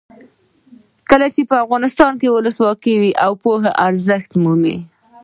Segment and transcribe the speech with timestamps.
[1.09, 3.11] کله چې افغانستان کې ولسواکي وي
[3.43, 4.77] پوهه ارزښت مومي.